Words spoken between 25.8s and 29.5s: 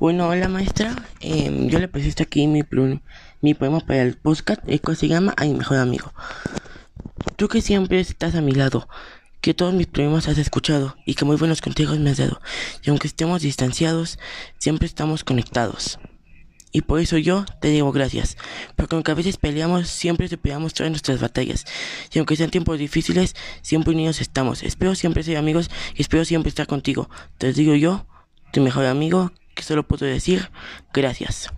y espero siempre estar contigo. Te digo yo, tu mejor amigo,